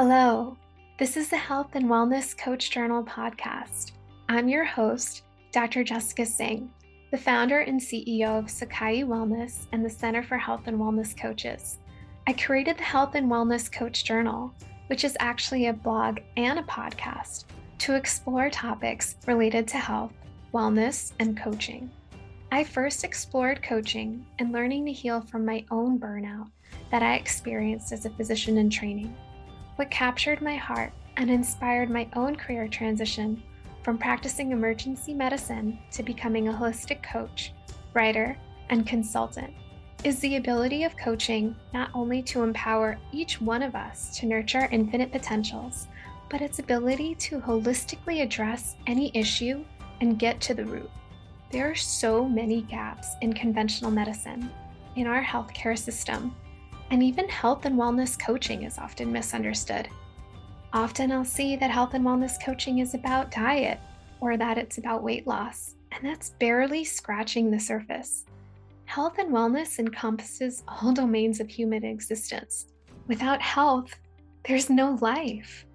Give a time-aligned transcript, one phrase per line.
[0.00, 0.56] Hello,
[0.96, 3.90] this is the Health and Wellness Coach Journal podcast.
[4.28, 5.82] I'm your host, Dr.
[5.82, 6.70] Jessica Singh,
[7.10, 11.78] the founder and CEO of Sukhayu Wellness and the Center for Health and Wellness Coaches.
[12.28, 14.54] I created the Health and Wellness Coach Journal,
[14.86, 17.46] which is actually a blog and a podcast,
[17.78, 20.12] to explore topics related to health,
[20.54, 21.90] wellness, and coaching.
[22.52, 26.52] I first explored coaching and learning to heal from my own burnout
[26.92, 29.12] that I experienced as a physician in training.
[29.78, 33.40] What captured my heart and inspired my own career transition
[33.84, 37.52] from practicing emergency medicine to becoming a holistic coach,
[37.94, 38.36] writer,
[38.70, 39.54] and consultant
[40.02, 44.68] is the ability of coaching not only to empower each one of us to nurture
[44.72, 45.86] infinite potentials,
[46.28, 49.64] but its ability to holistically address any issue
[50.00, 50.90] and get to the root.
[51.52, 54.50] There are so many gaps in conventional medicine,
[54.96, 56.34] in our healthcare system,
[56.90, 59.88] and even health and wellness coaching is often misunderstood.
[60.72, 63.78] Often I'll see that health and wellness coaching is about diet
[64.20, 68.24] or that it's about weight loss, and that's barely scratching the surface.
[68.84, 72.66] Health and wellness encompasses all domains of human existence.
[73.06, 73.94] Without health,
[74.46, 75.66] there's no life.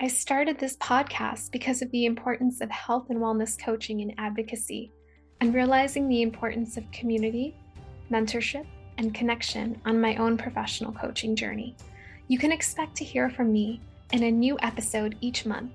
[0.00, 4.90] I started this podcast because of the importance of health and wellness coaching and advocacy,
[5.40, 7.56] and realizing the importance of community,
[8.10, 8.66] mentorship,
[8.98, 11.74] and connection on my own professional coaching journey.
[12.28, 13.80] You can expect to hear from me
[14.12, 15.72] in a new episode each month.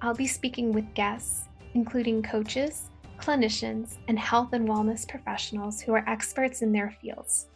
[0.00, 1.44] I'll be speaking with guests,
[1.74, 7.46] including coaches, clinicians, and health and wellness professionals who are experts in their fields.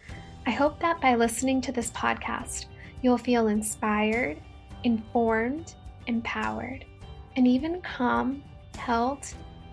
[0.47, 2.67] I hope that by listening to this podcast,
[3.03, 4.39] you'll feel inspired,
[4.85, 5.75] informed,
[6.07, 6.85] empowered,
[7.37, 8.43] and even calm,
[8.77, 9.27] held,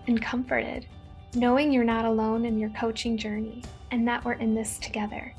[0.06, 0.86] and comforted,
[1.34, 5.34] knowing you're not alone in your coaching journey and that we're in this together.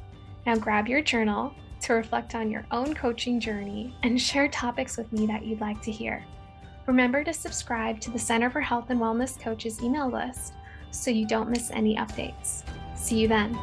[0.45, 5.11] Now grab your journal to reflect on your own coaching journey and share topics with
[5.11, 6.23] me that you'd like to hear.
[6.85, 10.53] Remember to subscribe to the Center for Health and Wellness Coaches email list
[10.91, 12.63] so you don't miss any updates.
[12.95, 13.57] See you then.